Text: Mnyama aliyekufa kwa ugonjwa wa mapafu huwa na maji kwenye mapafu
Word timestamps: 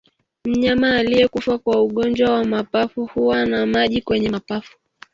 Mnyama 0.45 0.95
aliyekufa 0.97 1.57
kwa 1.57 1.83
ugonjwa 1.83 2.31
wa 2.31 2.45
mapafu 2.45 3.05
huwa 3.05 3.45
na 3.45 3.65
maji 3.65 4.01
kwenye 4.01 4.29
mapafu 4.29 4.77